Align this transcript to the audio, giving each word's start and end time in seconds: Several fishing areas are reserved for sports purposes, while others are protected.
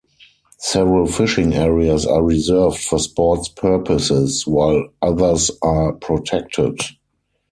Several 0.57 1.05
fishing 1.05 1.53
areas 1.53 2.07
are 2.07 2.23
reserved 2.23 2.79
for 2.79 2.97
sports 2.97 3.49
purposes, 3.49 4.47
while 4.47 4.85
others 5.03 5.51
are 5.61 5.93
protected. 5.93 6.79